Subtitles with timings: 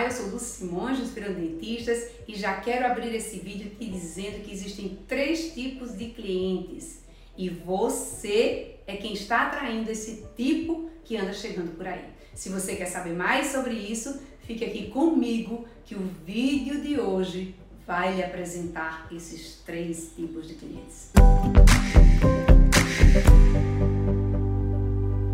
[0.00, 4.42] Olá, eu sou Dulce Simões, dos Dentistas, e já quero abrir esse vídeo te dizendo
[4.42, 7.00] que existem três tipos de clientes
[7.36, 12.06] e você é quem está atraindo esse tipo que anda chegando por aí.
[12.34, 17.54] Se você quer saber mais sobre isso, fique aqui comigo que o vídeo de hoje
[17.86, 21.10] vai lhe apresentar esses três tipos de clientes.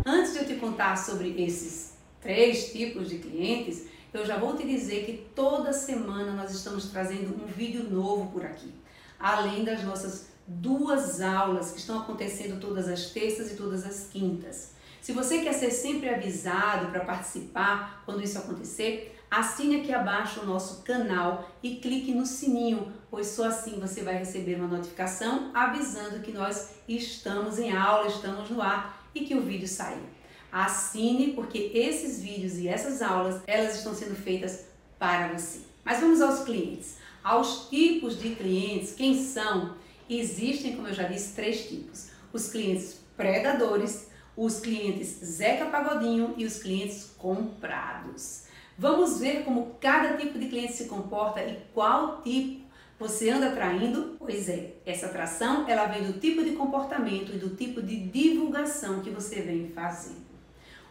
[0.05, 3.85] Antes de eu te contar sobre esses três tipos de clientes,
[4.17, 8.45] eu já vou te dizer que toda semana nós estamos trazendo um vídeo novo por
[8.45, 8.73] aqui,
[9.19, 14.71] além das nossas duas aulas que estão acontecendo todas as terças e todas as quintas.
[15.01, 20.45] Se você quer ser sempre avisado para participar quando isso acontecer, assine aqui abaixo o
[20.45, 26.19] nosso canal e clique no sininho, pois só assim você vai receber uma notificação avisando
[26.19, 30.16] que nós estamos em aula, estamos no ar e que o vídeo saiu.
[30.51, 34.65] Assine porque esses vídeos e essas aulas, elas estão sendo feitas
[34.97, 35.59] para você.
[35.83, 36.97] Mas vamos aos clientes.
[37.23, 39.75] Aos tipos de clientes, quem são?
[40.09, 42.09] Existem, como eu já disse, três tipos.
[42.31, 48.43] Os clientes predadores, os clientes Zeca Pagodinho e os clientes comprados.
[48.77, 52.67] Vamos ver como cada tipo de cliente se comporta e qual tipo
[52.99, 54.15] você anda atraindo?
[54.17, 59.01] Pois é, essa atração ela vem do tipo de comportamento e do tipo de divulgação
[59.01, 60.26] que você vem fazendo.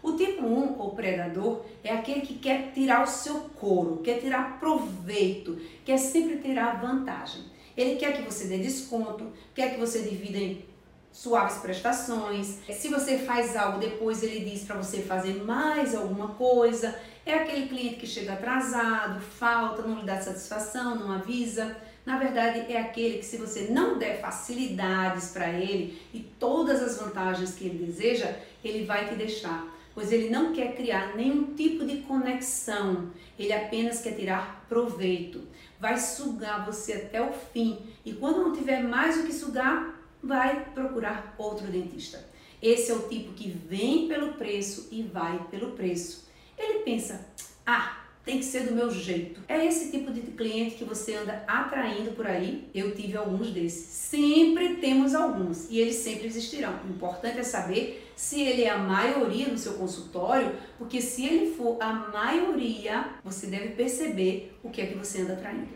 [0.06, 4.60] O tipo 1, ou predador, é aquele que quer tirar o seu couro, quer tirar
[4.60, 7.42] proveito, quer sempre tirar vantagem.
[7.76, 10.64] Ele quer que você dê desconto, quer que você divida em
[11.10, 12.58] suaves prestações.
[12.70, 16.96] Se você faz algo depois, ele diz para você fazer mais alguma coisa.
[17.26, 21.76] É aquele cliente que chega atrasado, falta, não lhe dá satisfação, não avisa.
[22.06, 26.96] Na verdade, é aquele que, se você não der facilidades para ele e todas as
[26.96, 31.86] vantagens que ele deseja, ele vai te deixar pois ele não quer criar nenhum tipo
[31.86, 35.40] de conexão, ele apenas quer tirar proveito.
[35.80, 40.66] Vai sugar você até o fim e quando não tiver mais o que sugar, vai
[40.74, 42.22] procurar outro dentista.
[42.60, 46.28] Esse é o tipo que vem pelo preço e vai pelo preço.
[46.58, 47.26] Ele pensa:
[47.64, 49.40] ah, tem que ser do meu jeito.
[49.46, 52.68] É esse tipo de cliente que você anda atraindo por aí.
[52.74, 53.86] Eu tive alguns desses.
[53.86, 56.80] Sempre temos alguns e eles sempre existirão.
[56.84, 61.54] O importante é saber se ele é a maioria no seu consultório, porque se ele
[61.54, 65.68] for a maioria, você deve perceber o que é que você anda atraindo.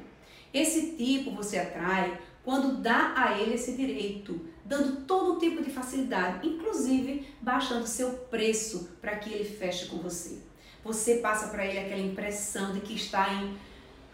[0.53, 6.49] Esse tipo você atrai quando dá a ele esse direito, dando todo tipo de facilidade,
[6.49, 10.50] inclusive baixando seu preço para que ele feche com você
[10.85, 13.57] você passa para ele aquela impressão de que está em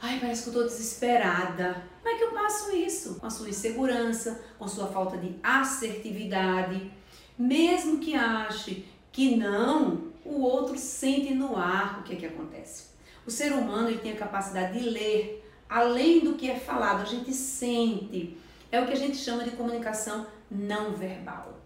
[0.00, 1.82] Ai, parece que eu estou desesperada.
[2.02, 3.14] Como é que eu passo isso?
[3.14, 6.90] Com a sua insegurança, com sua falta de assertividade.
[7.38, 12.88] Mesmo que ache que não, o outro sente no ar o que é que acontece.
[13.26, 17.04] O ser humano ele tem a capacidade de ler além do que é falado, a
[17.04, 18.36] gente sente.
[18.70, 21.58] É o que a gente chama de comunicação não verbal.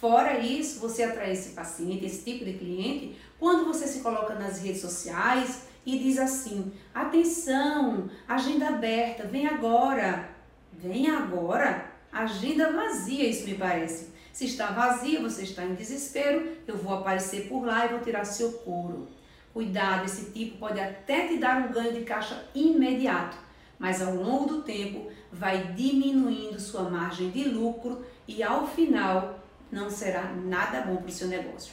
[0.00, 4.60] Fora isso, você atrai esse paciente, esse tipo de cliente, quando você se coloca nas
[4.60, 10.28] redes sociais e diz assim: atenção, agenda aberta, vem agora.
[10.72, 11.90] Vem agora?
[12.12, 14.12] Agenda vazia, isso me parece.
[14.32, 18.24] Se está vazia, você está em desespero, eu vou aparecer por lá e vou tirar
[18.24, 19.06] seu couro.
[19.52, 23.36] Cuidado, esse tipo pode até te dar um ganho de caixa imediato,
[23.78, 29.41] mas ao longo do tempo vai diminuindo sua margem de lucro e ao final
[29.72, 31.72] não será nada bom para o seu negócio.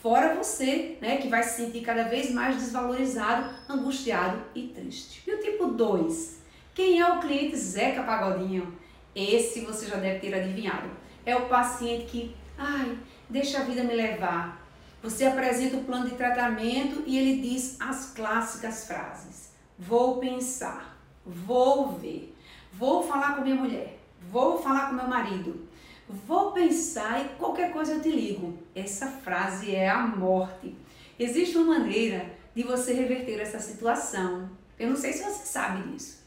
[0.00, 5.28] Fora você, né, que vai se sentir cada vez mais desvalorizado, angustiado e triste.
[5.28, 6.38] E o tipo 2?
[6.72, 8.72] Quem é o cliente Zeca Pagodinho?
[9.14, 10.88] Esse você já deve ter adivinhado.
[11.26, 12.96] É o paciente que, ai,
[13.28, 14.64] deixa a vida me levar.
[15.02, 20.96] Você apresenta o plano de tratamento e ele diz as clássicas frases: Vou pensar,
[21.26, 22.34] vou ver,
[22.72, 23.98] vou falar com minha mulher,
[24.30, 25.67] vou falar com meu marido,
[26.08, 28.58] Vou pensar e qualquer coisa eu te ligo.
[28.74, 30.74] Essa frase é a morte.
[31.18, 32.24] Existe uma maneira
[32.54, 34.48] de você reverter essa situação.
[34.78, 36.18] Eu não sei se você sabe disso.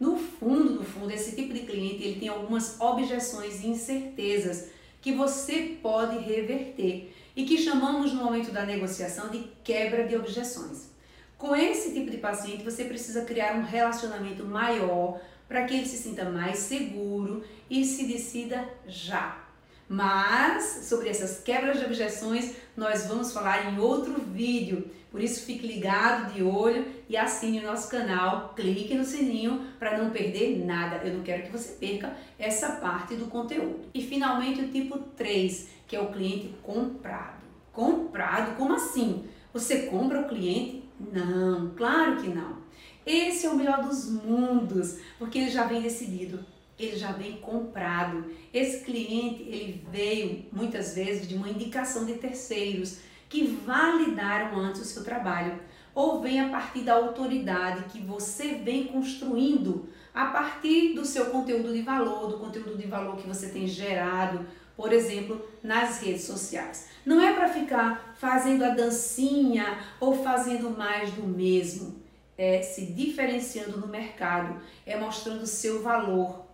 [0.00, 4.68] No fundo, no fundo, esse tipo de cliente ele tem algumas objeções e incertezas
[5.02, 10.88] que você pode reverter e que chamamos no momento da negociação de quebra de objeções.
[11.36, 15.96] Com esse tipo de paciente, você precisa criar um relacionamento maior para que ele se
[15.96, 19.46] sinta mais seguro e se decida já.
[19.88, 24.90] Mas sobre essas quebras de objeções nós vamos falar em outro vídeo.
[25.10, 29.96] Por isso fique ligado de olho e assine o nosso canal, clique no sininho para
[29.96, 30.96] não perder nada.
[31.06, 33.80] Eu não quero que você perca essa parte do conteúdo.
[33.94, 37.44] E finalmente o tipo 3, que é o cliente comprado.
[37.72, 38.56] Comprado?
[38.56, 39.24] Como assim?
[39.52, 42.65] Você compra o cliente Não, claro que não.
[43.06, 46.44] Esse é o melhor dos mundos, porque ele já vem decidido,
[46.76, 48.24] ele já vem comprado.
[48.52, 52.98] Esse cliente, ele veio muitas vezes de uma indicação de terceiros
[53.28, 55.60] que validaram antes o seu trabalho,
[55.94, 61.72] ou vem a partir da autoridade que você vem construindo a partir do seu conteúdo
[61.72, 64.44] de valor, do conteúdo de valor que você tem gerado,
[64.76, 66.88] por exemplo, nas redes sociais.
[67.04, 72.05] Não é para ficar fazendo a dancinha ou fazendo mais do mesmo.
[72.36, 76.44] É se diferenciando no mercado, é mostrando o seu valor.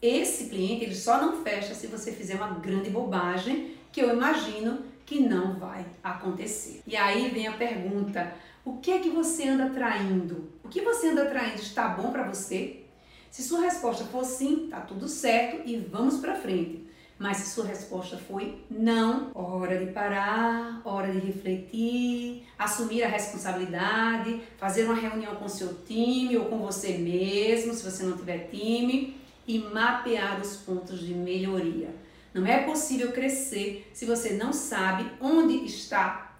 [0.00, 4.84] Esse cliente ele só não fecha se você fizer uma grande bobagem, que eu imagino
[5.04, 6.82] que não vai acontecer.
[6.86, 8.32] E aí vem a pergunta:
[8.64, 10.52] o que é que você anda traindo?
[10.62, 12.84] O que você anda traindo está bom para você?
[13.30, 16.86] Se sua resposta for sim, tá tudo certo e vamos para frente.
[17.18, 24.40] Mas se sua resposta foi não, hora de parar, hora de refletir, assumir a responsabilidade,
[24.56, 29.16] fazer uma reunião com seu time ou com você mesmo, se você não tiver time,
[29.48, 31.92] e mapear os pontos de melhoria.
[32.32, 36.36] Não é possível crescer se você não sabe onde está,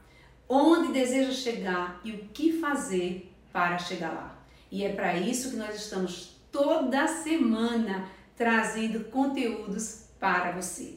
[0.49, 4.39] onde deseja chegar e o que fazer para chegar lá.
[4.71, 10.95] E é para isso que nós estamos toda semana trazendo conteúdos para você.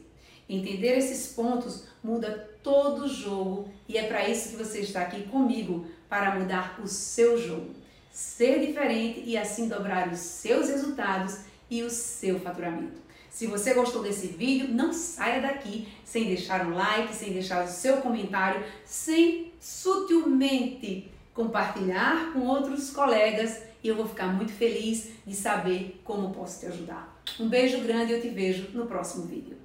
[0.50, 5.23] Entender esses pontos muda todo o jogo e é para isso que você está aqui
[5.23, 7.71] comigo para mudar o seu jogo,
[8.12, 11.39] ser diferente e assim dobrar os seus resultados
[11.69, 13.00] e o seu faturamento.
[13.29, 17.67] Se você gostou desse vídeo, não saia daqui sem deixar um like, sem deixar o
[17.67, 25.36] seu comentário, sem sutilmente compartilhar com outros colegas e eu vou ficar muito feliz de
[25.36, 27.22] saber como posso te ajudar.
[27.39, 29.57] Um beijo grande e eu te vejo no próximo vídeo.